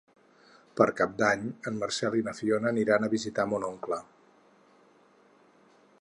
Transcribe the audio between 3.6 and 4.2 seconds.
oncle.